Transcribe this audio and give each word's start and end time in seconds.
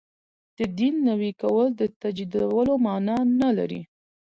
د 0.57 0.59
دین 0.77 0.93
نوی 1.09 1.31
کول 1.41 1.67
د 1.79 1.81
تجدیدولو 2.01 2.73
معنا 2.85 3.17
نه 3.41 3.49
لري. 3.57 3.81